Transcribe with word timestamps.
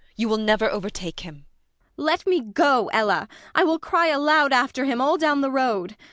You 0.15 0.27
will 0.29 0.39
never 0.39 0.67
overtake 0.67 1.19
him. 1.19 1.35
MRS. 1.35 1.37
BORKMAN. 1.97 2.05
Let 2.07 2.25
me 2.25 2.39
go, 2.41 2.89
Ella! 2.91 3.27
I 3.53 3.63
will 3.63 3.77
cry 3.77 4.07
aloud 4.07 4.51
after 4.51 4.85
him 4.85 4.99
all 4.99 5.15
down 5.15 5.41
the 5.41 5.51
road. 5.51 5.95